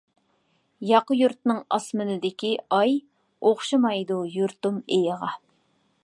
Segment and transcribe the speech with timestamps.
[0.91, 2.95] ياقا يۇرتنىڭ ئاسمىنىدىكى ئاي،
[3.49, 5.31] ئوخشىمايدۇ يۇرتۇم ئېيىغا.